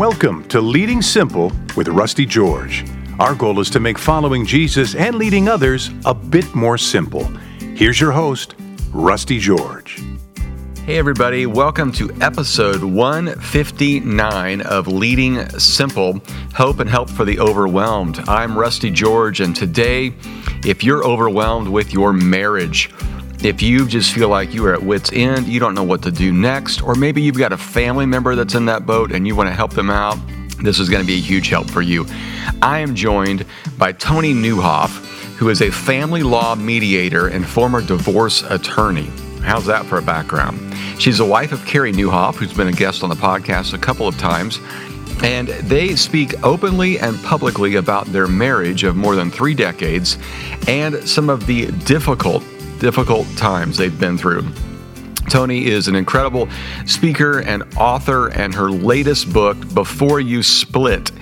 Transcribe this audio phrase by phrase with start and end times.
[0.00, 2.86] Welcome to Leading Simple with Rusty George.
[3.18, 7.24] Our goal is to make following Jesus and leading others a bit more simple.
[7.74, 8.54] Here's your host,
[8.94, 10.02] Rusty George.
[10.86, 16.22] Hey, everybody, welcome to episode 159 of Leading Simple
[16.54, 18.20] Hope and Help for the Overwhelmed.
[18.20, 20.14] I'm Rusty George, and today,
[20.64, 22.88] if you're overwhelmed with your marriage,
[23.42, 26.10] if you just feel like you are at wits' end, you don't know what to
[26.10, 29.34] do next, or maybe you've got a family member that's in that boat and you
[29.34, 30.18] want to help them out,
[30.62, 32.06] this is going to be a huge help for you.
[32.60, 33.46] I am joined
[33.78, 34.90] by Toni Nieuwhof,
[35.36, 39.08] who is a family law mediator and former divorce attorney.
[39.40, 40.74] How's that for a background?
[40.98, 44.06] She's the wife of Carey Nieuwhof, who's been a guest on the podcast a couple
[44.06, 44.60] of times.
[45.22, 50.18] And they speak openly and publicly about their marriage of more than three decades
[50.66, 52.42] and some of the difficult
[52.80, 54.44] difficult times they've been through.
[55.28, 56.48] Toni is an incredible
[56.86, 61.12] speaker and author, and her latest book, Before You Split,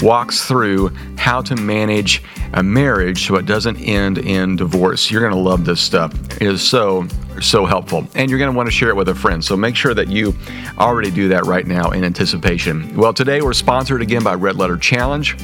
[0.00, 5.10] walks through how to manage a marriage so it doesn't end in divorce.
[5.10, 6.12] You're going to love this stuff.
[6.40, 7.06] It is so,
[7.40, 8.06] so helpful.
[8.16, 9.44] And you're going to want to share it with a friend.
[9.44, 10.34] So make sure that you
[10.78, 12.96] already do that right now in anticipation.
[12.96, 15.36] Well, today we're sponsored again by Red Letter Challenge.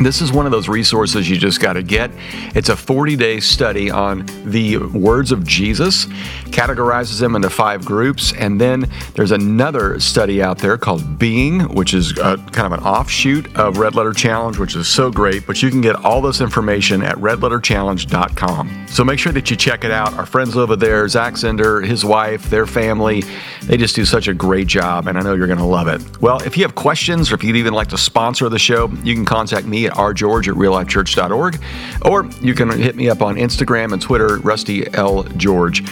[0.00, 2.12] This is one of those resources you just got to get.
[2.54, 6.06] It's a 40 day study on the words of Jesus,
[6.46, 8.32] categorizes them into five groups.
[8.34, 12.84] And then there's another study out there called Being, which is a, kind of an
[12.84, 15.46] offshoot of Red Letter Challenge, which is so great.
[15.46, 18.86] But you can get all this information at redletterchallenge.com.
[18.86, 20.14] So make sure that you check it out.
[20.14, 23.24] Our friends over there, Zach Zehnder, his wife, their family,
[23.64, 25.08] they just do such a great job.
[25.08, 26.00] And I know you're going to love it.
[26.20, 29.14] Well, if you have questions or if you'd even like to sponsor the show, you
[29.14, 31.62] can contact me at rgeorge at reallifechurch.org,
[32.02, 35.24] or you can hit me up on Instagram and Twitter, Rusty L.
[35.36, 35.84] George.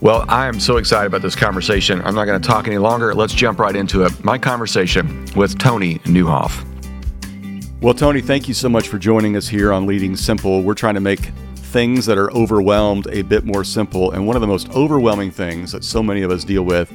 [0.00, 2.02] Well, I am so excited about this conversation.
[2.02, 3.14] I'm not going to talk any longer.
[3.14, 4.24] Let's jump right into it.
[4.24, 6.64] My conversation with Toni Nieuwhof.
[7.80, 10.62] Well, Toni, thank you so much for joining us here on Leading Simple.
[10.62, 14.12] We're trying to make things that are overwhelmed a bit more simple.
[14.12, 16.92] And one of the most overwhelming things that so many of us deal with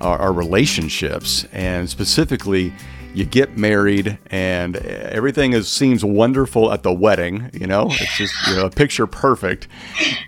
[0.00, 2.72] are, are relationships, and specifically
[3.14, 7.88] you get married and everything is seems wonderful at the wedding you know?
[7.90, 9.68] It's just you know a picture perfect.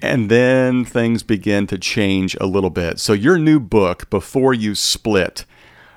[0.01, 2.99] And then things begin to change a little bit.
[2.99, 5.45] So your new book before you split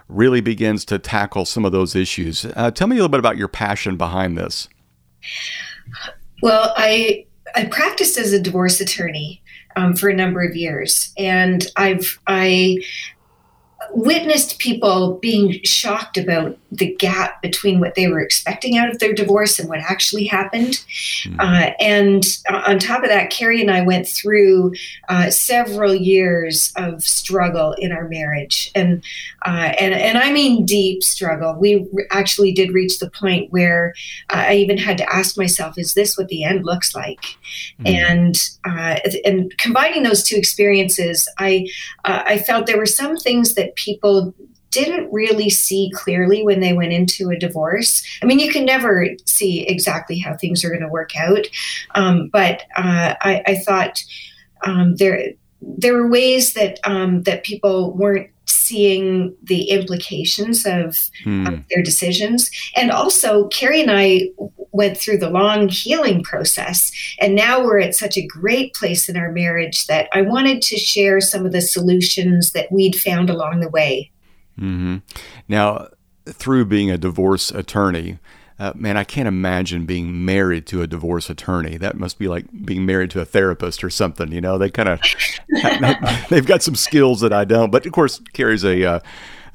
[0.08, 2.46] really begins to tackle some of those issues.
[2.56, 4.68] Uh, tell me a little bit about your passion behind this.
[6.42, 7.26] Well i
[7.56, 9.42] i practiced as a divorce attorney
[9.76, 11.14] um, for a number of years.
[11.18, 12.78] And i've i
[13.92, 19.14] witnessed people being shocked about the gap between what they were expecting out of their
[19.14, 20.84] divorce and what actually happened.
[21.24, 21.40] Mm-hmm.
[21.40, 24.74] Uh, and on top of that, Carey and I went through
[25.10, 29.04] uh, several years of struggle in our marriage, and
[29.46, 31.56] uh, and and I mean deep struggle.
[31.60, 33.94] We actually did reach the point where
[34.30, 37.22] uh, I even had to ask myself, "Is this what the end looks like?"
[37.80, 37.88] Mm-hmm.
[37.88, 41.68] And uh, and combining those two experiences, I
[42.04, 44.34] uh, I felt there were some things that people
[44.76, 48.04] didn't really see clearly when they went into a divorce.
[48.22, 51.48] I mean, you can never see exactly how things are going to work out,
[51.96, 54.04] um, but uh, I, I, thought
[54.66, 55.32] um, there
[55.62, 61.48] there were ways that um, that people weren't seeing the implications of, hmm.
[61.48, 62.52] of, their decisions.
[62.76, 64.30] And also, Carey and I
[64.72, 69.18] went through the long healing process, and now we're at such a great place in
[69.18, 73.62] our marriage that I wanted to share some of the solutions that we'd found along
[73.62, 74.12] the way.
[74.60, 74.98] Mm-hmm.
[75.48, 75.88] Now,
[76.26, 78.20] through being a divorce attorney,
[78.58, 81.78] uh, man, I can't imagine being married to a divorce attorney.
[81.78, 84.32] That must be like being married to a therapist or something.
[84.32, 85.02] You know, they kind of
[86.30, 87.70] they've got some skills that I don't.
[87.70, 89.00] But of course, Carey's a uh,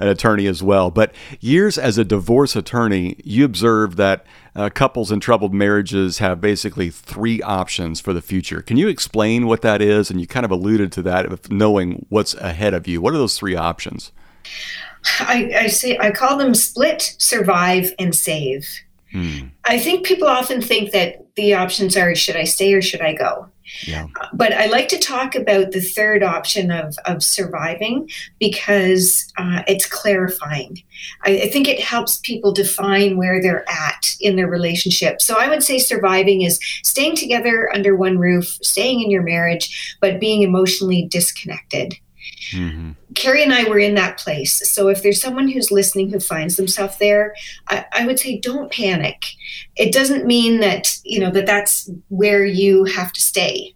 [0.00, 0.90] an attorney as well.
[0.90, 6.40] But years as a divorce attorney, you observe that uh, couples in troubled marriages have
[6.40, 8.62] basically three options for the future.
[8.62, 10.10] Can you explain what that is?
[10.10, 13.00] And you kind of alluded to that knowing what's ahead of you.
[13.00, 14.10] What are those three options?
[15.20, 18.68] I, I say I call them split, survive, and save.
[19.12, 19.48] Hmm.
[19.64, 23.14] I think people often think that the options are should I stay or should I
[23.14, 23.48] go?
[23.86, 24.06] Yeah.
[24.32, 29.86] But I like to talk about the third option of, of surviving because uh, it's
[29.86, 30.82] clarifying.
[31.24, 35.22] I, I, think it helps people define where they're at in their relationship.
[35.22, 39.96] So I would say surviving is staying together under one roof, staying in your marriage,
[40.00, 41.96] but being emotionally disconnected.
[42.52, 42.92] Mm-hmm.
[43.14, 44.70] Carey and I were in that place.
[44.70, 47.34] So if there's someone who's listening who finds themselves there,
[47.68, 49.24] I, I, would say don't panic.
[49.76, 53.74] It doesn't mean that you know that that's where you have to stay.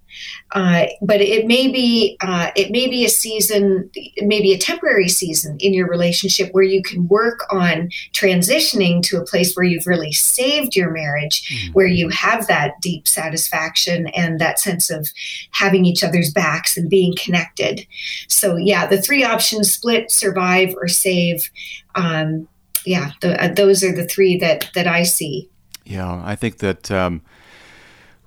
[0.52, 5.56] Uh, but it may be uh, it may be a season, maybe a temporary season
[5.58, 10.12] in your relationship where you can work on transitioning to a place where you've really
[10.12, 11.72] saved your marriage, mm-hmm.
[11.72, 15.08] where you have that deep satisfaction and that sense of
[15.50, 17.86] having each other's backs and being connected.
[18.28, 21.50] So yeah, the three options: split, survive, or save.
[21.96, 22.48] Um,
[22.86, 25.48] yeah, the, uh, those are the three that that I see.
[25.84, 26.90] Yeah, I think that.
[26.90, 27.22] Um,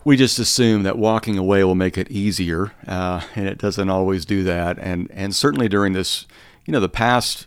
[0.07, 4.23] we just assume that walking away will make it easier, uh, and it doesn't always
[4.23, 4.79] do that.
[4.79, 6.25] And and certainly during this,
[6.65, 7.45] you know, the past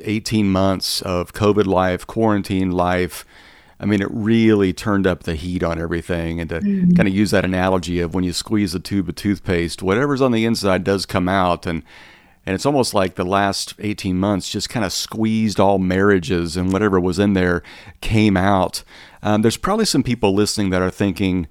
[0.00, 3.26] 18 months of COVID life, quarantine life,
[3.78, 6.40] I mean, it really turned up the heat on everything.
[6.40, 6.92] And to mm-hmm.
[6.92, 10.32] kind of use that analogy of when you squeeze a tube of toothpaste, whatever's on
[10.32, 11.66] the inside does come out.
[11.66, 11.82] And
[12.46, 16.72] and it's almost like the last 18 months just kind of squeezed all marriages and
[16.72, 17.62] whatever was in there
[18.00, 18.84] came out.
[19.22, 21.46] Um, there's probably some people listening that are thinking,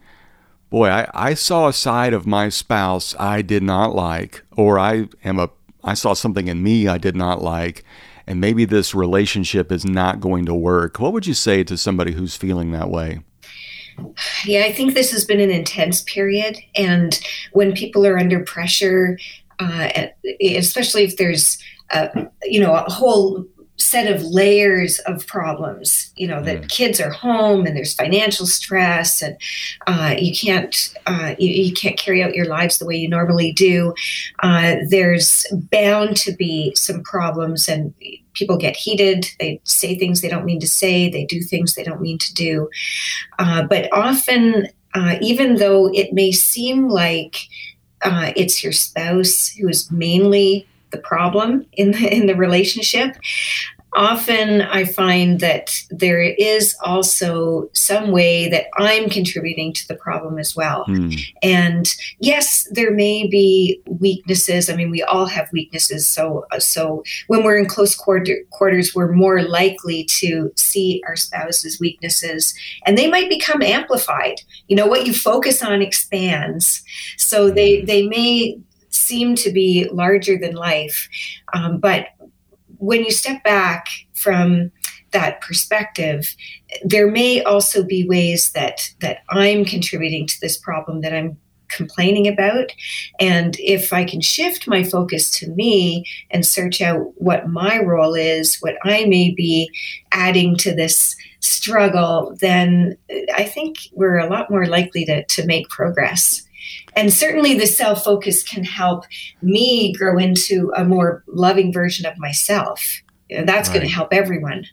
[0.70, 5.10] boy, I, I saw a side of my spouse I did not like, or I
[5.24, 5.50] am a
[5.84, 7.86] I saw something in me I did not like,
[8.26, 11.00] and maybe this relationship is not going to work.
[11.00, 13.22] What would you say to somebody who's feeling that way?
[14.46, 17.20] Yeah, I think this has been an intense period, and
[17.54, 19.18] when people are under pressure,
[19.60, 19.90] uh,
[20.42, 21.58] especially if there's
[21.92, 23.46] a, you know a whole
[23.78, 26.70] set of layers of problems you know that mm.
[26.70, 29.38] kids are home and there's financial stress and
[29.88, 33.52] uh, you can't uh, you, you, can't carry out your lives the way you normally
[33.52, 33.94] do.
[34.40, 37.94] Uh, there's bound to be some problems and
[38.34, 39.28] people get heated.
[39.40, 41.10] They say things they don't mean to say.
[41.10, 42.70] They do things they don't mean to do.
[43.40, 47.38] Uh, but often uh, even though it may seem like
[48.02, 53.16] uh, it's your spouse who is mainly the problem in the, in the relationship
[53.98, 60.38] often I find that there is also some way that I'm contributing to the problem
[60.38, 60.86] as well.
[60.88, 61.20] Mm.
[61.42, 61.88] And
[62.20, 64.70] yes, there may be weaknesses.
[64.70, 66.08] I mean, we all have weaknesses.
[66.08, 71.80] So, so when we're in close quarter, quarters, we're more likely to see our spouse's
[71.80, 72.54] weaknesses,
[72.86, 74.42] and they might become amplified.
[74.68, 76.84] You know, what you focus on expands.
[77.18, 77.86] So they hmm.
[77.86, 78.60] they may
[78.98, 81.08] seem to be larger than life,
[81.54, 82.08] um, but
[82.78, 84.72] when you step back from
[85.12, 86.36] that perspective,
[86.84, 91.38] there may also be ways that that I'm contributing to this problem that I'm
[91.70, 92.72] complaining about.
[93.20, 98.16] And if I can shift my focus to me and search out what my role
[98.16, 99.70] is, what I may be
[100.12, 102.98] adding to this struggle, then
[103.36, 106.47] I think we're a lot more likely to, to make progress.
[106.98, 109.06] And certainly the self focus can help
[109.44, 113.04] me grow into a more loving version of myself.
[113.30, 113.76] And that's right.
[113.76, 114.66] going to help everyone.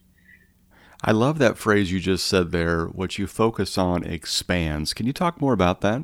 [1.03, 2.87] I love that phrase you just said there.
[2.87, 4.95] What you focus on expands.
[4.95, 6.03] Can you talk more about that?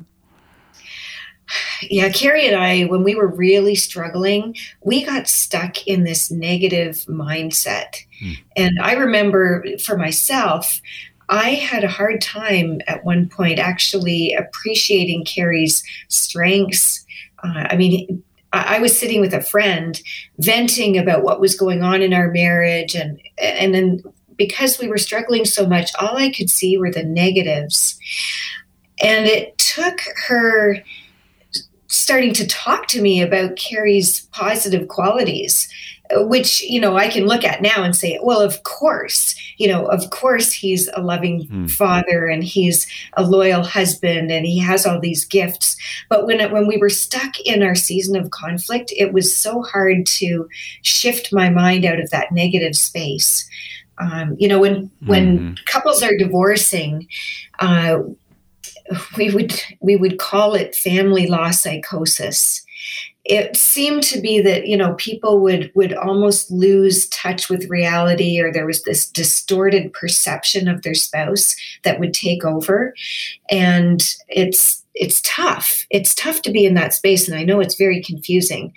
[1.81, 6.97] Yeah, Carey and I, when we were really struggling, we got stuck in this negative
[7.09, 7.95] mindset.
[8.21, 8.33] Hmm.
[8.55, 10.81] And I remember for myself,
[11.31, 17.05] I had a hard time at one point actually appreciating Carey's strengths.
[17.41, 19.99] Uh, I mean, I, I was sitting with a friend
[20.39, 24.03] venting about what was going on in our marriage, and and then
[24.35, 27.97] because we were struggling so much, all I could see were the negatives.
[29.01, 30.83] And it took her
[32.01, 35.67] starting to talk to me about Carey's positive qualities
[36.13, 39.85] which you know I can look at now and say, well, of course, you know,
[39.85, 41.71] of course he's a loving mm.
[41.71, 45.77] father and he's a loyal husband and he has all these gifts.
[46.09, 49.61] But when it, when we were stuck in our season of conflict, it was so
[49.61, 50.47] hard to
[50.81, 53.47] shift my mind out of that negative space.
[53.97, 55.65] Um, you know, when when mm.
[55.65, 57.07] couples are divorcing.
[57.59, 57.99] Uh,
[59.17, 62.63] we would we would call it family law psychosis.
[63.23, 68.39] It seemed to be that you know people would would almost lose touch with reality
[68.39, 72.93] or there was this distorted perception of their spouse that would take over.
[73.49, 75.85] And it's it's tough.
[75.89, 78.73] It's tough to be in that space and i know it's very confusing.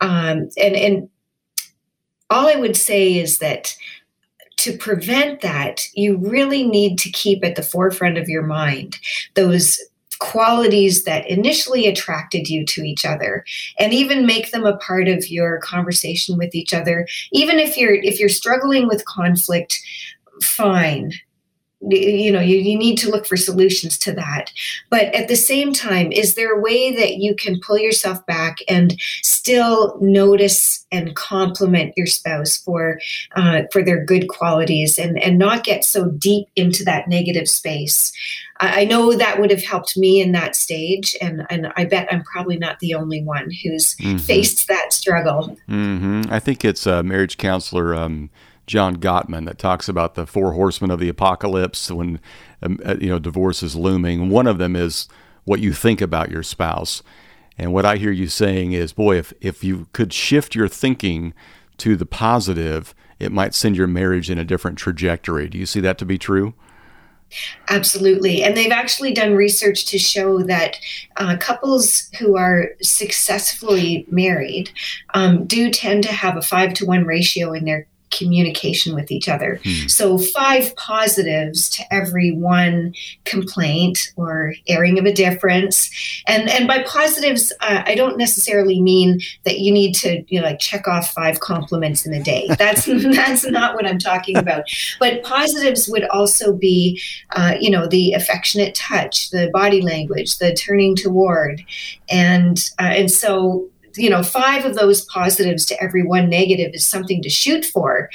[0.00, 1.08] Um, and and
[2.28, 3.76] all i would say is that
[4.66, 8.98] to prevent that, you really need to keep at the forefront of your mind
[9.34, 9.78] those
[10.18, 13.44] qualities that initially attracted you to each other
[13.78, 17.06] and even make them a part of your conversation with each other.
[17.32, 19.78] Even if you're if you're struggling with conflict
[20.42, 21.12] fine
[21.82, 24.50] you know you, you need to look for solutions to that
[24.88, 28.56] but at the same time is there a way that you can pull yourself back
[28.66, 32.98] and still notice and compliment your spouse for
[33.36, 38.10] uh, for their good qualities and and not get so deep into that negative space
[38.58, 42.08] I, I know that would have helped me in that stage and and i bet
[42.10, 44.16] i'm probably not the only one who's mm-hmm.
[44.16, 46.22] faced that struggle mm-hmm.
[46.30, 48.30] i think it's a marriage counselor um,
[48.66, 52.20] John Gottman that talks about the four horsemen of the apocalypse when
[52.62, 54.28] um, uh, you know divorce is looming.
[54.28, 55.08] One of them is
[55.44, 57.02] what you think about your spouse.
[57.58, 61.32] And what I hear you saying is, boy, if if you could shift your thinking
[61.78, 65.48] to the positive, it might send your marriage in a different trajectory.
[65.48, 66.54] Do you see that to be true?
[67.68, 68.42] Absolutely.
[68.42, 70.78] And they've actually done research to show that
[71.16, 74.70] uh, couples who are successfully married
[75.14, 79.28] um, do tend to have a five to one ratio in their communication with each
[79.28, 79.60] other.
[79.64, 79.88] Hmm.
[79.88, 82.94] So, five positives to every one
[83.24, 85.90] complaint or airing of a difference.
[86.26, 90.46] And and by positives, uh, I don't necessarily mean that you need to you know
[90.46, 92.48] like check off five compliments in a day.
[92.58, 94.64] That's that's not what I'm talking about.
[94.98, 100.54] But positives would also be, uh, you know, the affectionate touch, the body language, the
[100.54, 101.62] turning toward,
[102.08, 106.86] and uh, and so you know, five of those positives to every one negative is
[106.86, 108.08] something to shoot for.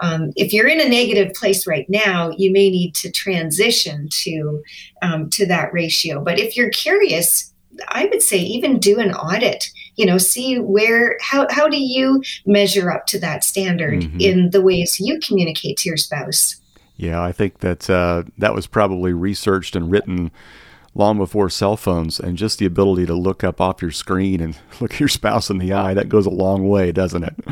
[0.00, 4.62] Um, if you're in a negative place right now, you may need to transition to
[5.02, 6.22] um, to that ratio.
[6.22, 7.52] But if you're curious,
[7.88, 9.70] I would say even do an audit.
[9.96, 14.20] You know, see where how how do you measure up to that standard mm-hmm.
[14.20, 16.60] in the ways you communicate to your spouse.
[16.96, 20.30] Yeah, I think that uh, that was probably researched and written
[20.94, 24.56] long before cell phones and just the ability to look up off your screen and
[24.80, 27.34] look your spouse in the eye that goes a long way doesn't it?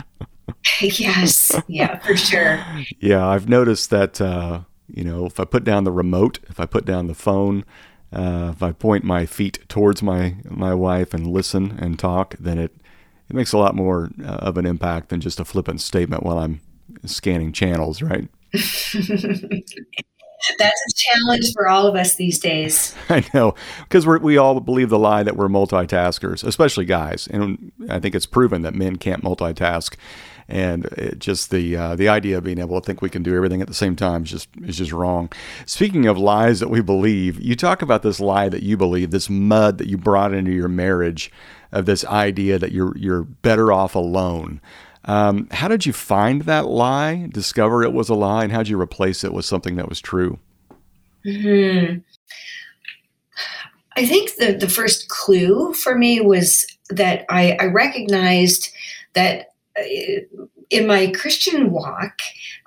[0.80, 1.56] Yes.
[1.68, 2.62] Yeah for sure.
[3.00, 6.66] Yeah i've noticed that uh, you know if i put down the remote if i
[6.66, 7.64] put down the phone
[8.12, 12.58] uh, if i point my feet towards my my wife and listen and talk then
[12.58, 12.74] it
[13.28, 16.38] it makes a lot more uh, of an impact than just a flippant statement while
[16.38, 16.60] i'm
[17.06, 18.28] scanning channels right
[20.58, 22.94] That's a challenge for all of us these days.
[23.08, 28.00] I know, because we all believe the lie that we're multitaskers, especially guys, and I
[28.00, 29.94] think it's proven that men can't multitask.
[30.48, 33.34] And it just the uh, the idea of being able to think we can do
[33.34, 35.30] everything at the same time is just is just wrong.
[35.66, 39.30] Speaking of lies that we believe, you talk about this lie that you believe, this
[39.30, 41.30] mud that you brought into your marriage,
[41.72, 44.60] of this idea that you're you're better off alone.
[45.04, 48.68] Um, how did you find that lie, discover it was a lie, and how did
[48.68, 50.38] you replace it with something that was true?
[51.24, 51.98] hmm
[53.96, 58.70] I think the, the first clue for me was that I, I recognized
[59.14, 59.82] that uh,
[60.70, 62.18] in my Christian walk,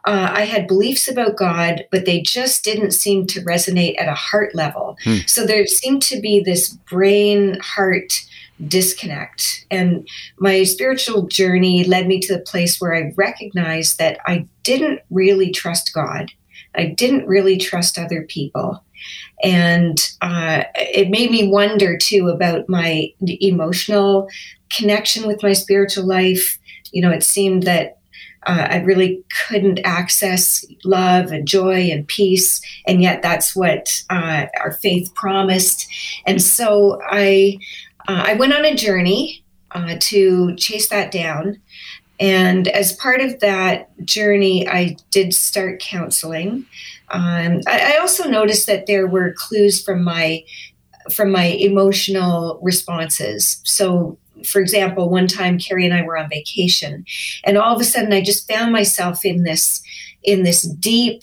[0.05, 4.13] uh, I had beliefs about God, but they just didn't seem to resonate at a
[4.13, 4.97] heart level.
[5.03, 5.17] Hmm.
[5.25, 8.23] So there seemed to be this brain heart
[8.67, 9.65] disconnect.
[9.69, 10.07] And
[10.39, 15.51] my spiritual journey led me to the place where I recognized that I didn't really
[15.51, 16.31] trust God.
[16.75, 18.83] I didn't really trust other people.
[19.43, 24.29] And uh, it made me wonder too about my emotional
[24.71, 26.57] connection with my spiritual life.
[26.91, 27.97] You know, it seemed that
[28.47, 34.45] uh, I really couldn't access love and joy and peace, and yet that's what uh,
[34.59, 35.87] our faith promised.
[36.27, 37.57] And so I
[38.07, 41.61] uh, I went on a journey uh, to chase that down.
[42.19, 46.65] And as part of that journey, I did start counseling.
[47.09, 50.43] Um, I, I, also noticed that there were clues from my
[51.11, 53.61] from my emotional responses.
[53.63, 57.05] So, for example, one time Carey and I were on vacation,
[57.43, 59.83] and all of a sudden, I just found myself in this
[60.23, 61.21] in this deep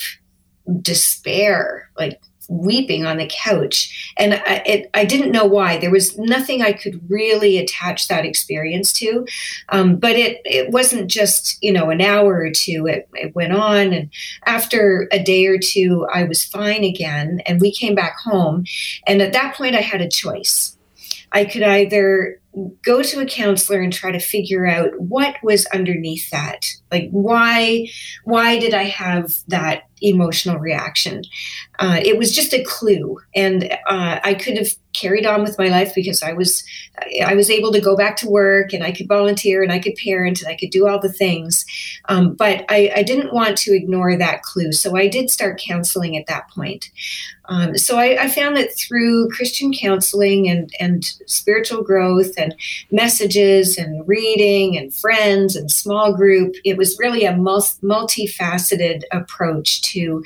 [0.80, 2.20] despair, like
[2.52, 4.12] weeping on the couch.
[4.16, 5.78] And I, it, I didn't know why.
[5.78, 9.26] There was nothing I could really attach that experience to.
[9.70, 12.86] Um, but it, it wasn't just, you know, an hour or two.
[12.86, 13.92] It, it went on.
[13.92, 14.10] And
[14.46, 17.40] after a day or two, I was fine again.
[17.46, 18.64] And we came back home.
[19.06, 20.76] And at that point, I had a choice.
[21.34, 22.40] I could either
[22.84, 27.88] go to a counselor and try to figure out what was underneath that like why
[28.24, 31.22] why did i have that emotional reaction.
[31.78, 35.68] Uh, it was just a clue and uh, i could have carried on with my
[35.68, 36.62] life because i was
[37.24, 39.94] i was able to go back to work and i could volunteer and i could
[39.96, 41.64] parent and i could do all the things.
[42.08, 46.16] Um, but I, I, didn't want to ignore that clue so i did start counseling
[46.16, 46.90] at that point
[47.46, 52.54] um, so I, I, found that through christian counseling and, and spiritual growth and
[52.90, 60.24] messages and reading and friends and small group it was really a multifaceted approach to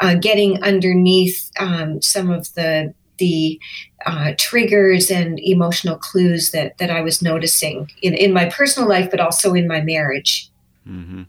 [0.00, 3.60] uh, getting underneath um, some of the the
[4.06, 9.10] uh, triggers and emotional clues that that I was noticing in, in my personal life,
[9.10, 10.50] but also in my marriage.
[10.88, 11.22] Mm-hmm.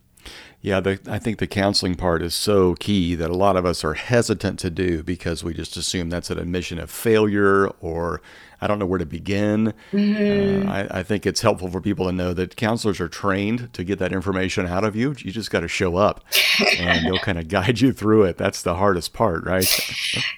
[0.62, 3.84] Yeah, the, I think the counseling part is so key that a lot of us
[3.84, 8.22] are hesitant to do because we just assume that's an admission of failure or
[8.63, 9.74] I don't know where to begin.
[9.91, 10.70] Mm-hmm.
[10.70, 13.84] Uh, I, I, think it's helpful for people to know that counselors are trained to
[13.84, 15.15] get that information out of you.
[15.18, 16.24] You just got to show up
[16.77, 18.38] and they'll kind of guide you through it.
[18.38, 19.65] That's the hardest part, right?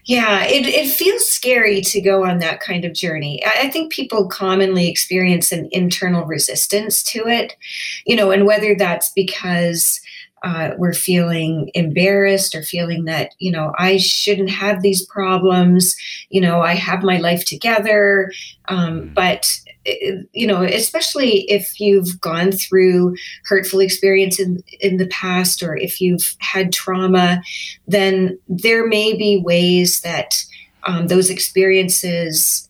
[0.05, 3.43] yeah, it, it feels scary to go on that kind of journey.
[3.45, 7.57] I, I think people commonly experience an internal resistance to it,
[8.05, 9.99] you know, and whether that's because
[10.43, 15.95] uh, we're feeling embarrassed or feeling that you know i shouldn't have these problems
[16.29, 18.31] you know i have my life together
[18.67, 19.13] um, mm.
[19.13, 25.63] but eh, you know especially if you've gone through hurtful experience in, in the past
[25.63, 27.41] or if you've had trauma
[27.87, 30.43] then there may be ways that
[30.85, 32.69] um, those experiences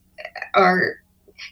[0.54, 1.03] are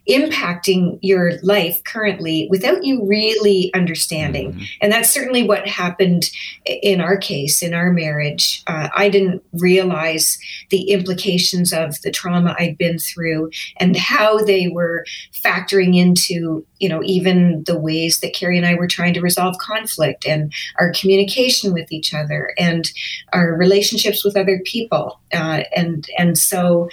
[0.09, 4.51] impacting your life currently without you really understanding.
[4.51, 4.63] Mm-hmm.
[4.81, 6.31] And that's certainly what happened
[6.65, 8.63] in our case, in our marriage.
[8.65, 10.39] Uh, I didn't realize
[10.69, 15.05] the implications of the trauma I'd been through and how they were
[15.43, 19.57] factoring into, you know, even the ways that Carey and I were trying to resolve
[19.59, 22.91] conflict and our communication with each other and
[23.33, 25.19] our relationships with other people.
[25.31, 26.89] Uh, and and so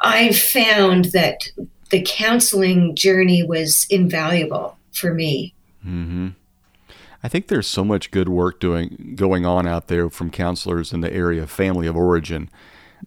[0.00, 1.48] I've found that
[1.90, 5.54] the counseling journey was invaluable for me.
[5.86, 6.28] Mm-hmm.
[7.22, 11.00] I think there's so much good work doing going on out there from counselors in
[11.00, 12.50] the area of family of origin.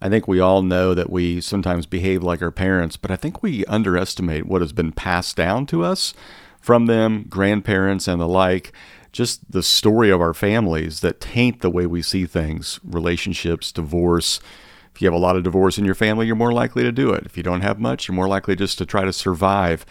[0.02, 3.42] I think we all know that we sometimes behave like our parents, but I think
[3.42, 6.14] we underestimate what has been passed down to us
[6.60, 8.72] from them, grandparents and the like.
[9.12, 14.40] Just the story of our families that taint the way we see things, relationships, divorce,
[14.98, 17.14] if you have a lot of divorce in your family, you're more likely to do
[17.14, 17.24] it.
[17.24, 19.86] If you don't have much, you're more likely just to try to survive.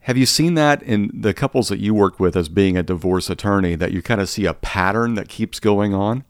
[0.00, 3.30] Have you seen that in the couples that you work with as being a divorce
[3.30, 6.22] attorney, that you kind of see a pattern that keeps going on?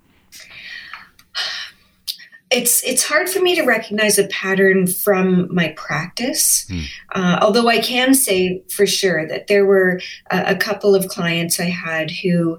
[2.52, 6.82] It's it's hard for me to recognize a pattern from my practice, hmm.
[7.12, 11.58] uh, although I can say for sure that there were a, a couple of clients
[11.58, 12.56] I had who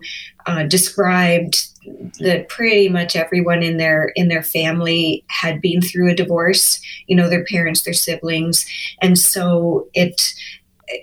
[0.47, 1.67] uh, described
[2.19, 7.15] that pretty much everyone in their in their family had been through a divorce you
[7.15, 8.65] know their parents their siblings
[9.01, 10.33] and so it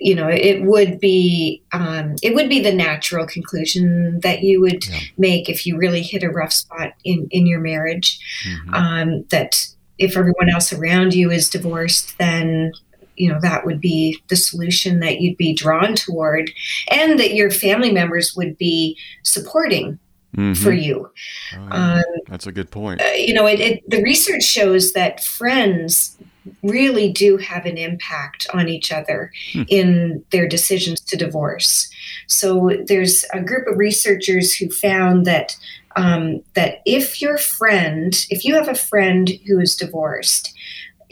[0.01, 4.85] you know it would be um, it would be the natural conclusion that you would
[4.87, 4.99] yeah.
[5.17, 8.73] make if you really hit a rough spot in in your marriage mm-hmm.
[8.73, 12.71] um, that if everyone else around you is divorced then
[13.17, 16.51] you know that would be the solution that you'd be drawn toward
[16.91, 19.99] and that your family members would be supporting
[20.35, 20.53] mm-hmm.
[20.53, 21.09] for you.
[21.55, 23.01] Oh, um, that's a good point.
[23.01, 26.17] Uh, you know, it, it, the research shows that friends
[26.61, 29.63] really do have an impact on each other hmm.
[29.67, 31.89] in their decisions to divorce.
[32.27, 35.57] So there's a group of researchers who found that
[35.97, 40.53] um, that if your friend, if you have a friend who is divorced,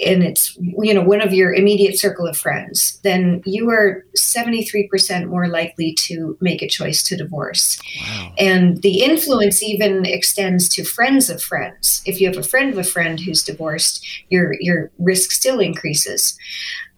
[0.03, 5.27] and it's you know one of your immediate circle of friends then you are 73%
[5.27, 7.79] more likely to make a choice to divorce.
[8.01, 8.33] Wow.
[8.37, 12.01] and the influence even extends to friends of friends.
[12.05, 16.37] If you have a friend of a friend who's divorced your your risk still increases.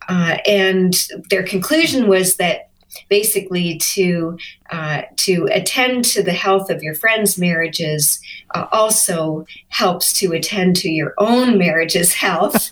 [0.07, 2.69] Uh, and their conclusion was that
[3.09, 4.37] basically to
[4.71, 8.19] uh, to attend to the health of your friends' marriages
[8.53, 12.71] uh, also helps to attend to your own marriage's health.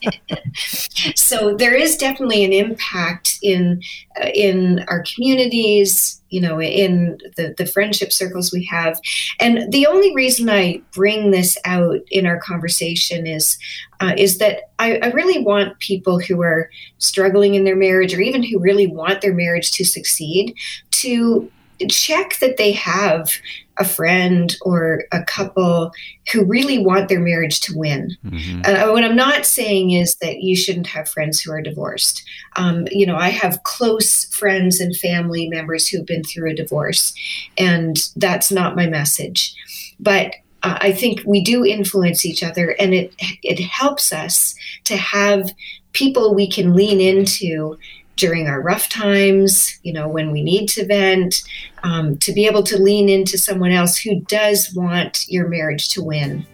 [1.16, 3.82] so there is definitely an impact in
[4.20, 9.00] uh, in our communities, you know, in the the friendship circles we have.
[9.40, 13.58] And the only reason I bring this out in our conversation is
[14.00, 18.22] uh, is that I, I really want people who are struggling in their marriage, or
[18.22, 20.56] even who really want their marriage to succeed,
[20.92, 21.52] to
[21.90, 23.32] check that they have
[23.78, 25.92] a friend or a couple
[26.32, 28.16] who really want their marriage to win.
[28.26, 28.62] Mm-hmm.
[28.66, 32.24] Uh, what I'm not saying is that you shouldn't have friends who are divorced.
[32.56, 37.14] Um, you know, I have close friends and family members who've been through a divorce,
[37.58, 39.56] and that's not my message.
[40.00, 44.56] But uh, I think we do influence each other, and it it helps us
[44.86, 45.52] to have
[45.94, 47.78] people we can lean into
[48.16, 51.42] during our rough times, you know, when we need to vent,
[51.84, 56.04] um, to be able to lean into someone else who does want your marriage to
[56.04, 56.46] win.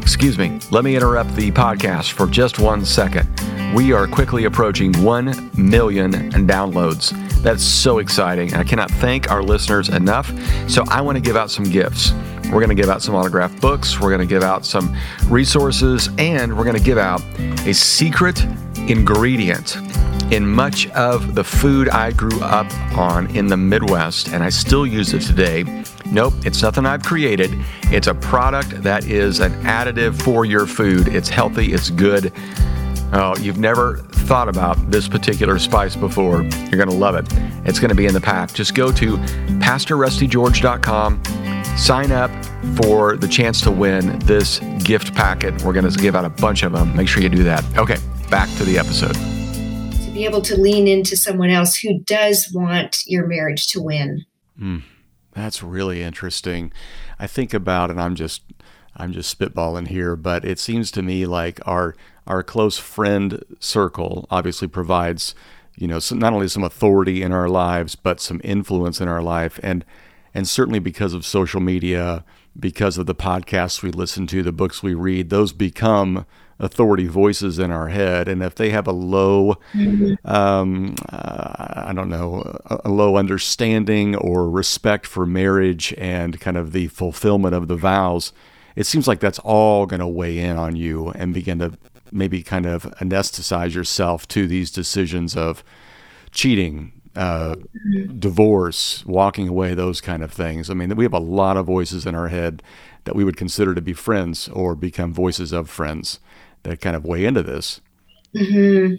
[0.00, 3.28] Excuse me, let me interrupt the podcast for just one second.
[3.74, 7.10] We are quickly approaching 1 million downloads.
[7.42, 8.54] That's so exciting.
[8.54, 10.32] I cannot thank our listeners enough.
[10.70, 12.12] So I want to give out some gifts.
[12.44, 14.94] We're going to give out some autographed books, we're going to give out some
[15.26, 17.20] resources, and we're going to give out
[17.66, 18.44] a secret
[18.88, 19.76] ingredient
[20.32, 24.86] in much of the food I grew up on in the Midwest, and I still
[24.86, 25.64] use it today.
[26.06, 27.50] Nope, it's nothing I've created.
[27.84, 31.08] It's a product that is an additive for your food.
[31.08, 32.32] It's healthy, it's good.
[33.12, 36.42] Oh, you've never thought about this particular spice before.
[36.42, 37.26] You're going to love it.
[37.64, 38.52] It's going to be in the pack.
[38.52, 41.22] Just go to PastorRustyGeorge.com,
[41.76, 42.30] sign up
[42.76, 45.62] for the chance to win this gift packet.
[45.62, 46.96] We're going to give out a bunch of them.
[46.96, 47.64] Make sure you do that.
[47.76, 47.98] Okay,
[48.30, 49.33] back to the episode.
[50.14, 54.24] Be able to lean into someone else who does want your marriage to win.
[54.56, 54.84] Mm,
[55.32, 56.72] that's really interesting.
[57.18, 58.42] I think about, and I'm just
[58.94, 61.96] I'm just spitballing here, but it seems to me like our
[62.28, 65.34] our close friend circle obviously provides,
[65.76, 69.20] you know, some, not only some authority in our lives, but some influence in our
[69.20, 69.84] life, and
[70.32, 72.24] and certainly because of social media,
[72.56, 76.24] because of the podcasts we listen to, the books we read, those become
[76.58, 78.28] authority voices in our head.
[78.28, 80.14] And if they have a low, mm-hmm.
[80.26, 86.56] um, uh, I don't know, a, a, low understanding or respect for marriage and kind
[86.56, 88.32] of the fulfillment of the vows,
[88.76, 91.76] it seems like that's all going to weigh in on you and begin to
[92.12, 95.64] maybe kind of anesthetize yourself to these decisions of
[96.30, 97.56] cheating, uh,
[98.18, 100.70] divorce, walking away, those kind of things.
[100.70, 102.62] I mean, we have a lot of voices in our head
[103.04, 106.20] that we would consider to be friends or become voices of friends
[106.64, 107.80] that kind of weigh into this.
[108.34, 108.96] Mm-hmm.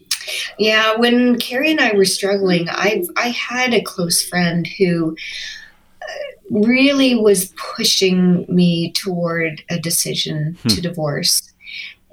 [0.57, 5.15] Yeah, when Carey and I were struggling, I I had a close friend who
[6.49, 10.69] really was pushing me toward a decision hmm.
[10.69, 11.51] to divorce.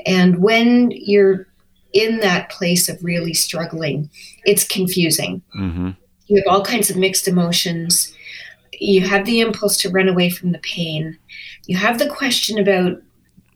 [0.07, 1.47] And when you're
[1.93, 4.11] in that place of really struggling,
[4.45, 5.43] it's confusing.
[5.57, 5.91] Mm-hmm.
[6.27, 8.15] You have all kinds of mixed emotions.
[8.73, 11.19] You have the impulse to run away from the pain.
[11.67, 13.03] You have the question about,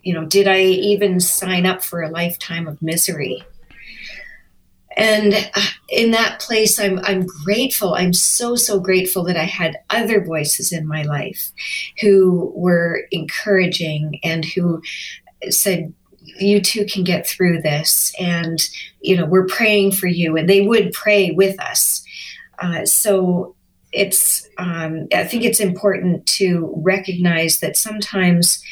[0.06, 3.42] you know, did I even sign up for a lifetime of misery?
[4.96, 7.94] and uh, in that place i'm i'm grateful.
[7.94, 11.52] I'm so so grateful that i had other voices in my life
[12.00, 14.80] who were encouraging and who
[15.50, 15.92] said
[16.38, 18.58] you too can get through this and
[19.00, 20.36] you know we're praying for you.
[20.36, 22.04] And they would pray with us.
[22.58, 23.54] Uh, so
[23.92, 28.62] it's um, i think it's important to recognize that sometimes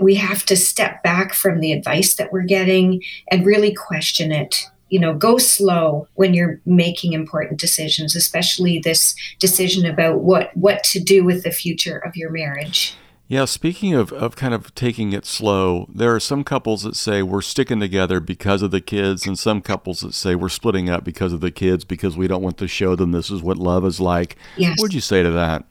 [0.00, 4.66] we have to step back from the advice that we're getting and really question it
[4.88, 10.84] you know go slow when you're making important decisions especially this decision about what what
[10.84, 15.14] to do with the future of your marriage yeah, speaking of, of kind of taking
[15.14, 19.26] it slow, there are some couples that say we're sticking together because of the kids,
[19.26, 22.42] and some couples that say we're splitting up because of the kids because we don't
[22.42, 24.36] want to show them this is what love is like.
[24.58, 24.78] Yes.
[24.78, 25.64] What would you say to that?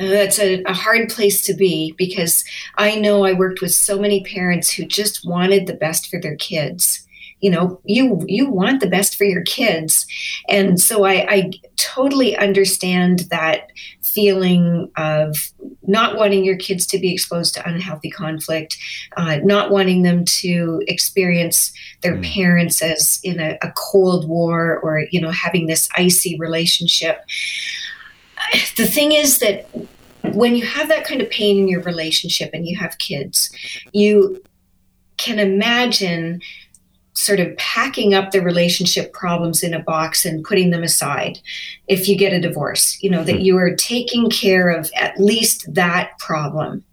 [0.00, 2.42] That's a, a, hard place to be because
[2.76, 6.36] I know I worked with so many parents who just wanted the best for their
[6.36, 7.06] kids.
[7.40, 10.06] You know you you want the best for your kids.
[10.48, 13.70] And so i, I totally understand that
[14.02, 15.36] feeling of
[15.86, 18.76] not wanting your kids to be exposed to unhealthy conflict
[19.16, 22.32] uh, not wanting them to experience their mm.
[22.32, 27.24] parents as in a, a cold war or you know having this icy relationship
[28.76, 29.68] the thing is that
[30.32, 33.50] when you have that kind of pain in your relationship and you have kids
[33.92, 34.42] you
[35.16, 36.40] can imagine
[37.14, 41.38] sort of packing up the relationship problems in a box and putting them aside
[41.88, 43.42] if you get a divorce you know that hmm.
[43.42, 46.84] you are taking care of at least that problem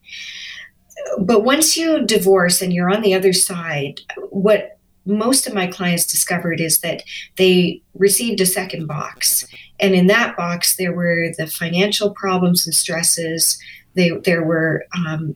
[1.20, 4.77] but once you divorce and you're on the other side what
[5.08, 7.04] most of my clients discovered is that
[7.38, 9.46] they received a second box.
[9.80, 13.58] And in that box there were the financial problems and stresses.
[13.96, 15.36] They, there were um,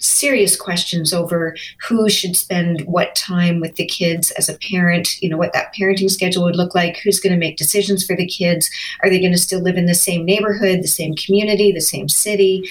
[0.00, 1.54] serious questions over
[1.86, 5.74] who should spend what time with the kids as a parent, you know, what that
[5.74, 8.68] parenting schedule would look like, who's going to make decisions for the kids,
[9.02, 12.08] are they going to still live in the same neighborhood, the same community, the same
[12.08, 12.68] city?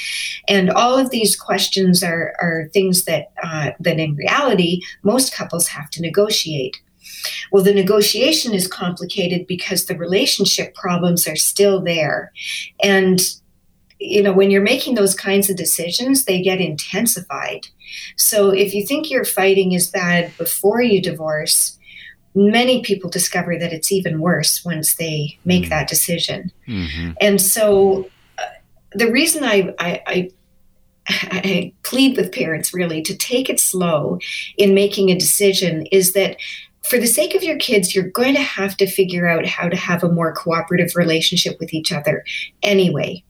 [0.48, 5.68] And all of these questions are, are things that, uh, that in reality, most couples
[5.68, 6.82] have to negotiate.
[7.52, 12.32] Well, the negotiation is complicated because the relationship problems are still there.
[12.84, 13.20] And
[14.00, 17.68] you know, when you're making those kinds of decisions, they get intensified.
[18.16, 21.78] So if you think your fighting is bad before you divorce,
[22.34, 25.70] many people discover that it's even worse once they make mm-hmm.
[25.72, 26.52] that decision.
[26.68, 27.12] Mm-hmm.
[27.20, 28.44] And so uh,
[28.94, 30.30] the reason I, I, I
[31.10, 34.20] I plead with parents really to take it slow
[34.58, 36.38] in making a decision is that
[36.84, 39.76] for the sake of your kids, you're going to have to figure out how to
[39.76, 42.24] have a more cooperative relationship with each other
[42.64, 43.24] anyway.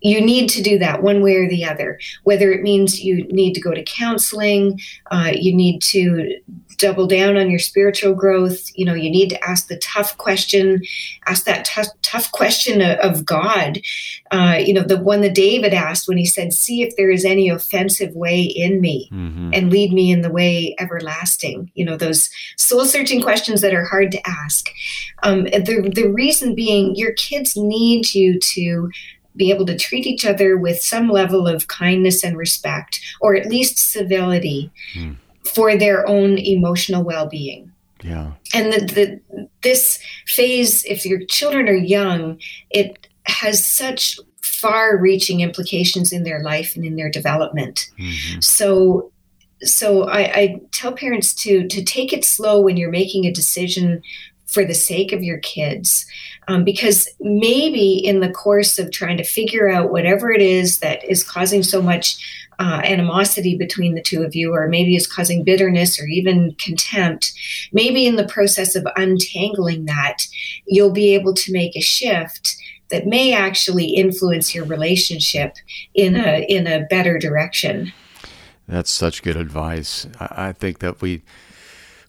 [0.00, 1.98] You need to do that one way or the other.
[2.24, 4.78] Whether it means you need to go to counseling,
[5.10, 6.38] uh, you need to
[6.78, 8.70] double down on your spiritual growth.
[8.74, 10.82] You know, you need to ask the tough question,
[11.26, 13.80] ask that tough, tough question of God.
[14.30, 17.24] Uh, you know, the one that David asked when he said, "See if there is
[17.24, 19.50] any offensive way in me, mm-hmm.
[19.52, 24.10] and lead me in the way everlasting." You know, those soul-searching questions that are hard
[24.12, 24.70] to ask.
[25.22, 28.90] Um, the the reason being, your kids need you to
[29.36, 33.46] be able to treat each other with some level of kindness and respect, or at
[33.46, 35.16] least civility, mm.
[35.54, 37.70] for their own emotional well being.
[38.02, 38.32] Yeah.
[38.52, 42.38] And the, the, this phase, if your children are young,
[42.70, 47.90] it has such far reaching implications in their life and in their development.
[47.98, 48.40] Mm-hmm.
[48.40, 49.10] So
[49.62, 54.02] so I, I, tell parents to to take it slow when you're making a decision
[54.46, 56.06] for the sake of your kids.
[56.48, 61.02] Um, because maybe in the course of trying to figure out whatever it is that
[61.04, 62.16] is causing so much
[62.58, 67.32] uh, animosity between the two of you, or maybe is causing bitterness or even contempt,
[67.72, 70.26] maybe in the process of untangling that,
[70.66, 72.56] you'll be able to make a shift
[72.90, 75.56] that may actually influence your relationship
[75.94, 77.92] in a in a better direction.
[78.68, 80.06] That's such good advice.
[80.20, 81.22] I think that we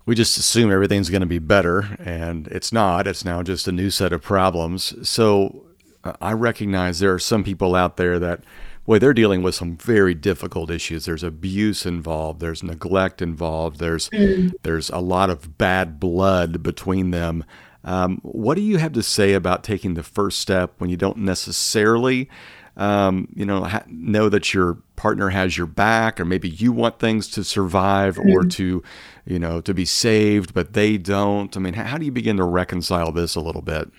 [0.06, 3.08] we just assume everything's going to be better, and it's not.
[3.08, 5.08] It's now just a new set of problems.
[5.08, 5.66] So
[6.04, 8.42] uh, I recognize there are some people out there that,
[8.86, 11.06] boy, they're dealing with some very difficult issues.
[11.06, 12.40] There's abuse involved.
[12.40, 13.80] There's neglect involved.
[13.80, 14.54] There's mm.
[14.64, 17.44] there's a lot of bad blood between them.
[17.84, 21.18] Um, what do you have to say about taking the first step when you don't
[21.18, 22.30] necessarily
[22.78, 27.00] um, you know, ha- know that your partner has your back, or maybe you want
[27.00, 28.32] things to survive mm-hmm.
[28.32, 28.84] or to,
[29.26, 31.56] you know, to be saved, but they don't.
[31.56, 33.90] I mean, how, how do you begin to reconcile this a little bit?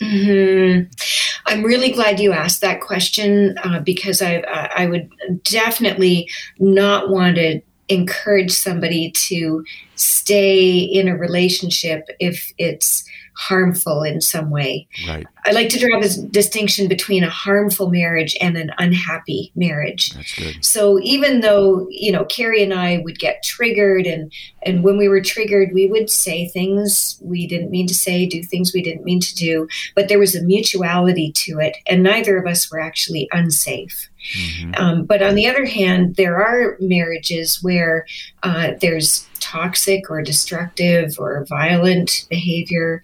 [0.00, 0.90] Mm-hmm.
[1.46, 4.36] I'm really glad you asked that question uh, because I
[4.76, 5.10] I would
[5.44, 9.64] definitely not want to encourage somebody to
[9.96, 13.04] stay in a relationship if it's
[13.34, 14.86] harmful in some way.
[15.08, 15.26] Right.
[15.44, 20.10] I like to draw this distinction between a harmful marriage and an unhappy marriage.
[20.10, 20.64] That's good.
[20.64, 24.32] So even though, you know, Carey and I would get triggered and
[24.64, 28.42] and when we were triggered, we would say things we didn't mean to say, do
[28.42, 29.66] things we didn't mean to do,
[29.96, 34.08] but there was a mutuality to it and neither of us were actually unsafe.
[34.36, 34.74] Mm-hmm.
[34.76, 38.06] Um, but on the other hand, there are marriages where
[38.42, 43.02] uh, there's toxic or destructive or violent behavior.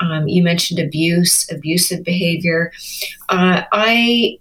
[0.00, 2.72] Um, you mentioned abuse, abusive behavior.
[3.28, 4.38] Uh, I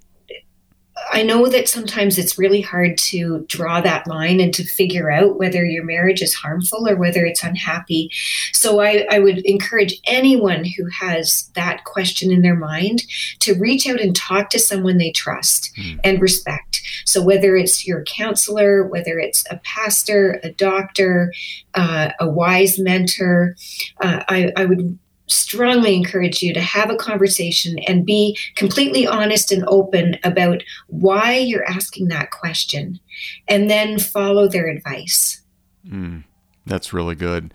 [1.11, 5.37] I know that sometimes it's really hard to draw that line and to figure out
[5.37, 8.11] whether your marriage is harmful or whether it's unhappy.
[8.53, 13.03] So I, I, would encourage anyone who has that question in their mind
[13.39, 15.99] to reach out and talk to someone they trust mm.
[16.03, 16.81] and respect.
[17.05, 21.33] So whether it's your counselor, whether it's a pastor, a doctor,
[21.73, 23.55] uh, a wise mentor,
[24.01, 24.97] uh, I, I would
[25.29, 31.37] strongly encourage you to have a conversation and be completely honest and open about why
[31.37, 32.99] you're asking that question
[33.47, 35.41] and then follow their advice.
[35.87, 36.23] Mm,
[36.65, 37.53] that's really good.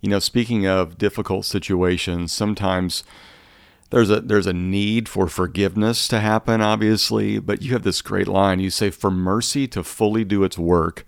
[0.00, 3.04] You know, speaking of difficult situations, sometimes
[3.90, 8.28] there's a there's a need for forgiveness to happen obviously, but you have this great
[8.28, 8.60] line.
[8.60, 11.04] You say for mercy to fully do its work,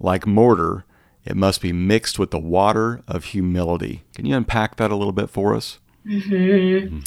[0.00, 0.84] like mortar,
[1.24, 4.02] it must be mixed with the water of humility.
[4.14, 5.78] Can you unpack that a little bit for us?
[6.06, 6.98] Mm-hmm.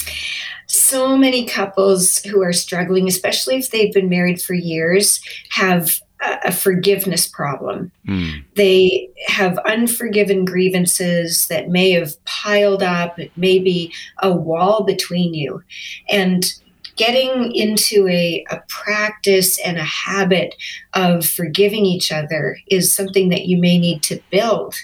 [0.66, 6.00] So many couples who are struggling, especially if they've been married for years, have
[6.44, 7.92] a, forgiveness problem.
[8.08, 8.42] Mm.
[8.54, 13.18] They have unforgiven grievances that may have piled up.
[13.18, 15.62] It may be a wall between you.
[16.08, 16.52] And
[16.96, 20.54] getting into a, a practice and a habit
[20.94, 24.74] of forgiving each other is something that you may need to build.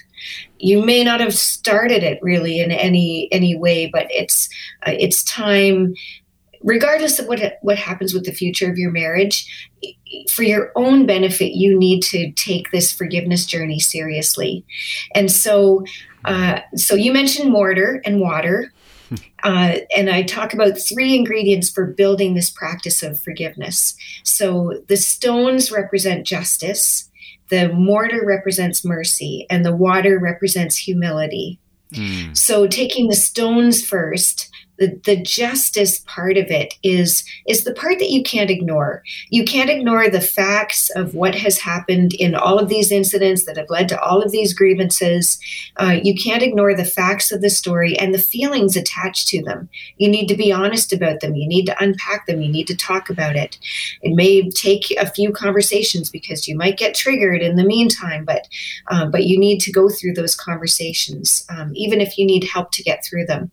[0.59, 4.47] You may not have started it really in any any way but it's
[4.87, 5.93] uh, it's time
[6.63, 9.45] regardless of what what happens with the future of your marriage
[10.29, 14.65] for your own benefit you need to take this forgiveness journey seriously.
[15.13, 15.83] And so
[16.25, 18.71] uh, so you mentioned mortar and water
[19.43, 23.95] uh, and I talk about three ingredients for building this practice of forgiveness.
[24.23, 27.09] So the stones represent justice,
[27.49, 31.59] the mortar represents mercy, and the water represents humility.
[31.93, 32.35] Mm.
[32.35, 34.42] So taking the stones first,
[34.79, 39.03] the, the justice part of it is is the part that you can't ignore.
[39.29, 43.57] You can't ignore the facts of what has happened in all of these incidents that
[43.57, 45.39] have led to all of these grievances.
[45.77, 49.69] Uh, you can't ignore the facts of the story and the feelings attached to them.
[49.97, 51.35] You need to be honest about them.
[51.35, 52.41] You need to unpack them.
[52.41, 53.57] You need to talk about it.
[54.01, 58.47] It may take a few conversations because you might get triggered in the meantime but
[58.87, 62.71] uh, but you need to go through those conversations um, even if you need help
[62.71, 63.51] to get through them.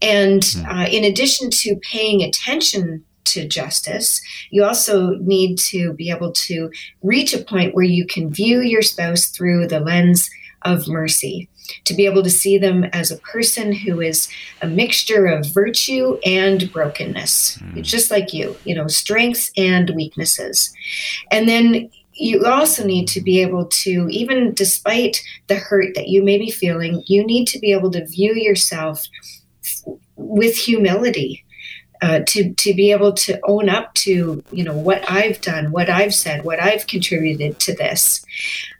[0.00, 0.70] And and hmm.
[0.70, 4.20] uh, in addition to paying attention to justice,
[4.50, 6.70] you also need to be able to
[7.02, 10.30] reach a point where you can view your spouse through the lens
[10.62, 11.48] of mercy,
[11.84, 14.28] to be able to see them as a person who is
[14.62, 17.82] a mixture of virtue and brokenness, mm.
[17.82, 20.72] just like you, you know, strengths and weaknesses.
[21.30, 26.24] And then you also need to be able to, even despite the hurt that you
[26.24, 29.06] may be feeling, you need to be able to view yourself
[30.18, 31.44] with humility
[32.02, 35.88] uh, to to be able to own up to you know what I've done, what
[35.88, 38.24] I've said, what I've contributed to this,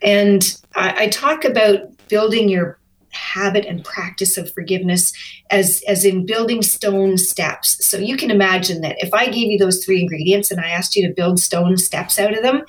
[0.03, 2.78] and I, I talk about building your
[3.19, 5.13] habit and practice of forgiveness
[5.51, 7.85] as as in building stone steps.
[7.85, 10.97] So you can imagine that if i gave you those three ingredients and i asked
[10.97, 12.63] you to build stone steps out of them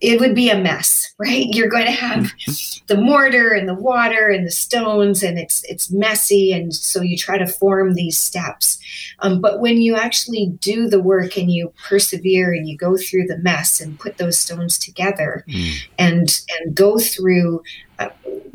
[0.00, 1.46] it would be a mess right?
[1.50, 2.32] You're going to have
[2.88, 7.16] the mortar and the water and the stones and it's it's messy and so you
[7.16, 8.78] try to form these steps.
[9.20, 13.26] Um, but when you actually do the work and you persevere and you go through
[13.26, 15.74] the mess and put those stones together mm.
[15.98, 17.62] and and go through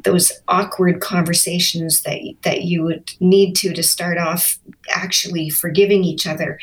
[0.04, 4.60] those awkward conversations that that you would need to to start off
[4.94, 6.60] actually forgiving each other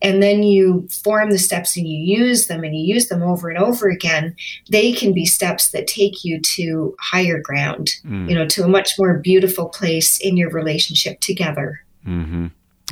[0.00, 3.50] and then you form the steps and you use them and you use them over
[3.50, 4.34] and over again
[4.70, 8.28] they can be steps that take you to higher ground mm.
[8.28, 12.46] you know to a much more beautiful place in your relationship together mm-hmm.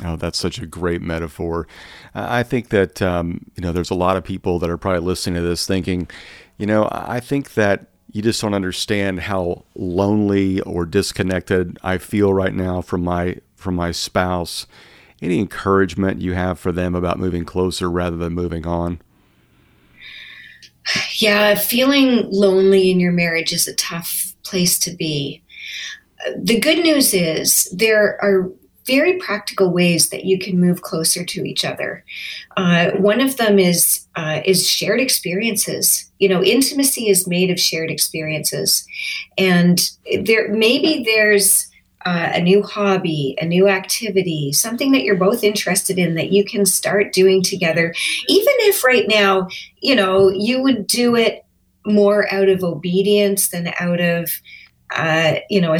[0.05, 1.67] Oh, that's such a great metaphor.
[2.13, 5.41] I think that um, you know there's a lot of people that are probably listening
[5.41, 6.07] to this thinking,
[6.59, 12.33] you know, I think that you just don't understand how lonely or disconnected I feel
[12.33, 14.65] right now from my from my spouse.
[15.21, 19.01] Any encouragement you have for them about moving closer rather than moving on?
[21.17, 25.43] Yeah, feeling lonely in your marriage is a tough place to be.
[26.37, 28.49] The good news is there are
[28.87, 32.03] very practical ways that you can move closer to each other.
[32.55, 36.09] Uh, one of them is uh, is shared experiences.
[36.19, 38.87] You know, intimacy is made of shared experiences,
[39.37, 39.91] and
[40.23, 41.67] there maybe there's
[42.05, 46.45] uh, a new hobby, a new activity, something that you're both interested in that you
[46.45, 47.93] can start doing together,
[48.29, 49.49] even if right now,
[49.81, 51.43] you know, you would do it
[51.85, 54.29] more out of obedience than out of
[54.95, 55.79] uh, you know, a,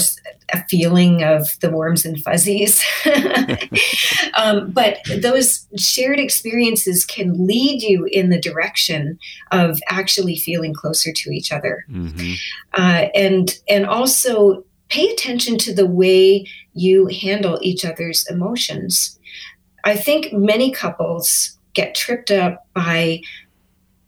[0.53, 2.83] a, feeling of the warms and fuzzies.
[4.33, 9.17] um, but those shared experiences can lead you in the direction
[9.51, 12.33] of actually feeling closer to each other, mm-hmm.
[12.73, 19.17] uh, and and also pay attention to the way you handle each other's emotions.
[19.83, 23.21] I think many couples get tripped up by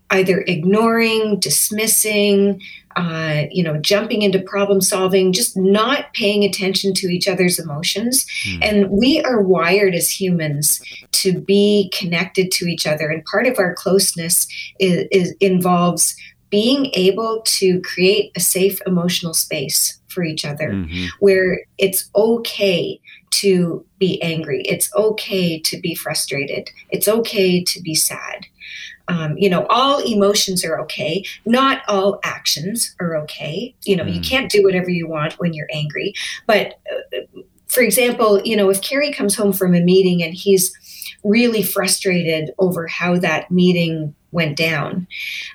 [0.10, 2.62] either ignoring, dismissing,
[3.00, 8.26] uh, you know, jumping into problem solving, just not paying attention to each other's emotions.
[8.46, 8.60] Mm.
[8.62, 10.82] And we are wired as humans
[11.14, 13.10] to be connected to each other.
[13.10, 14.48] And part of our closeness
[14.80, 16.14] is, is, involves
[16.50, 21.06] being able to create a safe emotional space for each other mm-hmm.
[21.20, 23.00] where it's okay
[23.32, 24.64] to be angry.
[24.64, 26.70] It's okay to be frustrated.
[26.90, 28.48] It's okay to be sad
[29.10, 31.26] um, you know, all emotions are okay.
[31.46, 33.76] Not all actions are okay.
[33.84, 34.14] You know, mm.
[34.14, 36.14] you can't do whatever you want when you're angry.
[36.46, 36.80] But
[37.14, 40.72] uh, for example, you know, if Carey comes home from a meeting and he's
[41.24, 45.08] really frustrated over how that meeting went down,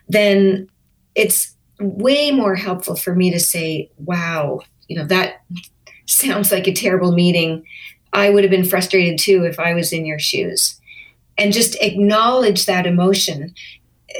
[0.09, 0.69] then
[1.15, 5.45] it's way more helpful for me to say, wow, you know, that
[6.07, 7.65] sounds like a terrible meeting.
[8.13, 10.81] I would have been frustrated too if I was in your shoes
[11.39, 13.55] and just acknowledge that emotion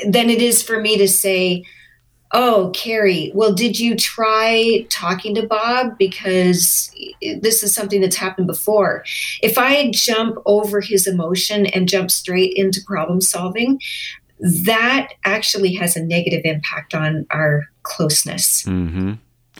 [0.07, 1.65] than it is for me to say,
[2.37, 5.97] Oh, Carey, well, did you try talking to Bob?
[5.97, 6.93] Because
[7.41, 9.05] this is something that's happened before.
[9.41, 13.81] If I jump over his emotion and jump straight into problem solving,
[14.41, 18.65] that actually has a negative impact on our closeness.
[18.65, 19.13] Mm-hmm.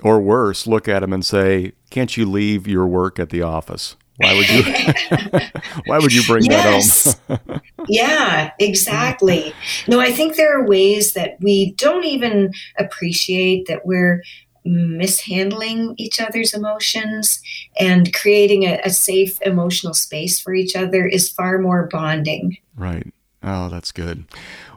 [0.03, 3.95] Or worse, look at him and say, Can't you leave your work at the office?
[4.19, 4.63] Why would you?
[5.87, 7.17] why would you bring yes.
[7.27, 7.61] that home?
[7.89, 9.53] yeah, exactly.
[9.89, 14.23] No, I think there are ways that we don't even appreciate that we're
[14.65, 17.41] mishandling each other's emotions
[17.79, 22.57] and creating a, a safe emotional space for each other is far more bonding.
[22.77, 23.13] Right.
[23.43, 24.25] Oh, that's good.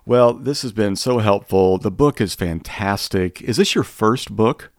[0.06, 1.78] Well, this has been so helpful.
[1.78, 3.42] The book is fantastic.
[3.42, 4.72] Is this your first book?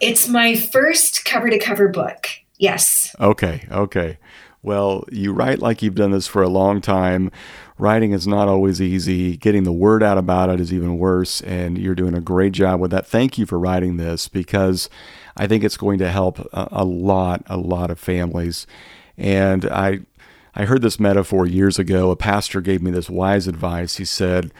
[0.00, 2.26] It's my first cover to cover book.
[2.60, 3.16] Yes.
[3.18, 3.66] Okay.
[3.70, 4.18] Okay.
[4.62, 7.30] Well, you write like you've done this for a long time.
[7.78, 9.38] Writing is not always easy.
[9.38, 11.40] Getting the word out about it is even worse.
[11.40, 13.06] And you're doing a great job with that.
[13.06, 14.90] Thank you for writing this because
[15.38, 18.66] I think it's going to help a, a lot, a lot of families.
[19.16, 20.00] And I,
[20.54, 22.10] I heard this metaphor years ago.
[22.10, 23.96] A pastor gave me this wise advice.
[23.96, 24.52] He said,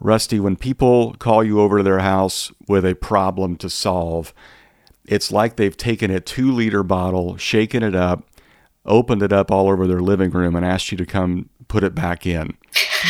[0.00, 4.34] Rusty, when people call you over to their house with a problem to solve,
[5.08, 8.24] it's like they've taken a two liter bottle, shaken it up,
[8.84, 11.94] opened it up all over their living room, and asked you to come put it
[11.94, 12.56] back in.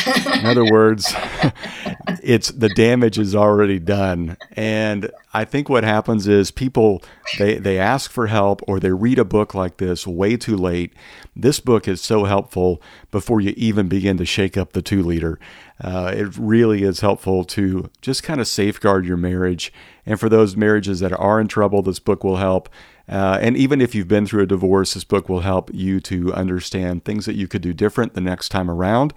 [0.06, 1.12] in other words,
[2.22, 4.36] it's the damage is already done.
[4.52, 7.02] And I think what happens is people
[7.38, 10.92] they they ask for help or they read a book like this way too late.
[11.34, 15.38] This book is so helpful before you even begin to shake up the two liter.
[15.80, 19.72] Uh, it really is helpful to just kind of safeguard your marriage.
[20.08, 22.70] And for those marriages that are in trouble, this book will help.
[23.06, 26.32] Uh, and even if you've been through a divorce, this book will help you to
[26.32, 29.12] understand things that you could do different the next time around.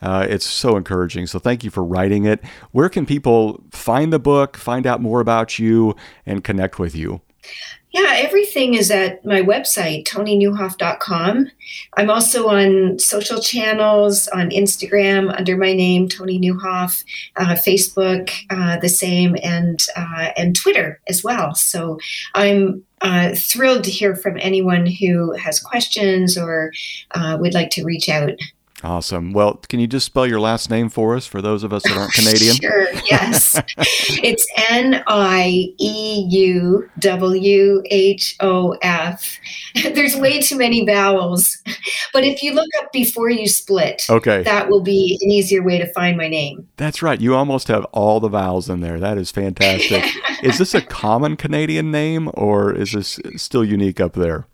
[0.00, 1.26] Uh, it's so encouraging.
[1.26, 2.44] So thank you for writing it.
[2.70, 7.22] Where can people find the book, find out more about you, and connect with you?
[7.92, 11.50] Yeah, everything is at my website, toninieuwhof.com.
[11.96, 17.04] I'm also on social channels on Instagram under my name, Toni Nieuwhof,
[17.36, 21.54] uh, Facebook, uh, the same, and uh, and Twitter as well.
[21.54, 21.98] So
[22.34, 26.72] I'm uh, thrilled to hear from anyone who has questions or
[27.12, 28.32] uh, would like to reach out.
[28.82, 29.32] Awesome.
[29.32, 31.96] Well, can you just spell your last name for us for those of us that
[31.96, 32.56] aren't Canadian?
[32.56, 33.58] sure, yes.
[33.78, 39.38] it's N I E U W H O F.
[39.82, 41.56] There's way too many vowels.
[42.12, 44.42] But if you look up before you split, okay.
[44.42, 46.68] that will be an easier way to find my name.
[46.76, 47.20] That's right.
[47.20, 49.00] You almost have all the vowels in there.
[49.00, 50.04] That is fantastic.
[50.42, 54.46] is this a common Canadian name or is this still unique up there?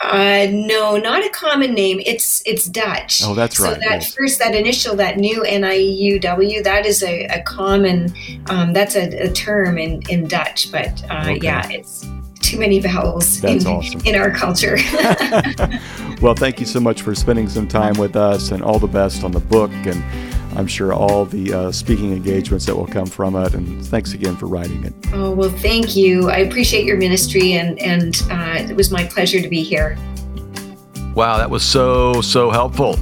[0.00, 2.00] Uh, no, not a common name.
[2.06, 3.22] It's it's Dutch.
[3.22, 3.74] Oh, that's right.
[3.74, 4.14] So that yes.
[4.14, 8.14] first, that initial, that new N I U W, that is a, a common.
[8.48, 11.40] Um, that's a, a, term in in Dutch, but uh, okay.
[11.42, 12.06] yeah, it's
[12.40, 14.00] too many vowels in, awesome.
[14.06, 14.78] in our culture.
[16.22, 19.22] well, thank you so much for spending some time with us, and all the best
[19.22, 20.02] on the book and
[20.56, 23.54] I'm sure all the uh, speaking engagements that will come from it.
[23.54, 24.92] And thanks again for writing it.
[25.12, 26.30] Oh, well, thank you.
[26.30, 29.96] I appreciate your ministry, and, and uh, it was my pleasure to be here.
[31.14, 32.96] Wow, that was so, so helpful.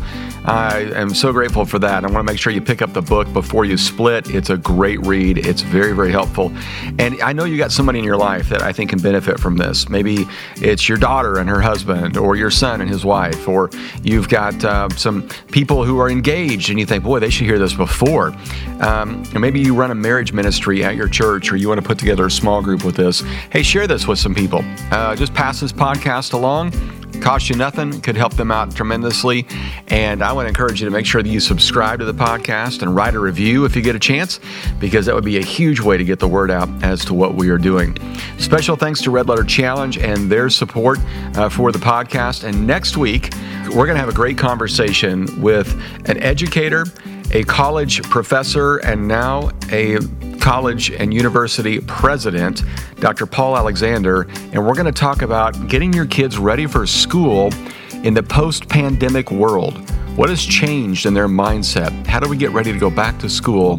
[0.49, 2.05] I am so grateful for that.
[2.05, 4.35] I want to make sure you pick up the book before you split.
[4.35, 5.37] It's a great read.
[5.37, 6.51] It's very, very helpful.
[6.99, 9.59] And I know you got somebody in your life that I think can benefit from
[9.59, 9.91] this.
[9.91, 10.27] Maybe
[10.57, 13.69] it's your daughter and her husband, or your son and his wife, or
[14.03, 17.59] you've got uh, some people who are engaged and you think, boy, they should hear
[17.59, 18.35] this before.
[18.81, 21.87] Um, or maybe you run a marriage ministry at your church, or you want to
[21.87, 23.21] put together a small group with this.
[23.53, 24.65] Hey, share this with some people.
[24.91, 26.73] Uh, just pass this podcast along
[27.19, 29.47] cost you nothing, could help them out tremendously.
[29.89, 32.83] And I want to encourage you to make sure that you subscribe to the podcast
[32.83, 34.41] and write a review if you get a chance,
[34.79, 37.35] because that would be a huge way to get the word out as to what
[37.35, 37.97] we are doing.
[38.39, 40.99] Special thanks to Red Letter Challenge and their support
[41.35, 42.45] uh, for the podcast.
[42.45, 43.31] And next week,
[43.69, 45.71] we're going to have a great conversation with
[46.07, 46.87] an educator,
[47.33, 49.99] a college professor, and now a
[50.49, 52.63] college and university president,
[53.01, 53.27] Dr.
[53.27, 54.23] Paul Alexander,
[54.55, 57.53] and we're going to talk about getting your kids ready for school
[58.03, 59.77] in the post pandemic world.
[60.17, 62.07] What has changed in their mindset?
[62.07, 63.79] How do we get ready to go back to school?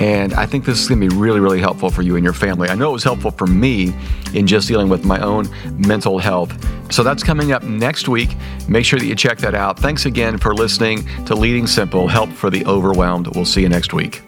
[0.00, 2.34] And I think this is going to be really, really helpful for you and your
[2.34, 2.68] family.
[2.68, 3.94] I know it was helpful for me
[4.34, 5.48] in just dealing with my own
[5.86, 6.52] mental health.
[6.92, 8.30] So that's coming up next week.
[8.66, 9.78] Make sure that you check that out.
[9.78, 13.28] Thanks again for listening to Leading Simple Help for the Overwhelmed.
[13.36, 14.27] We'll see you next week.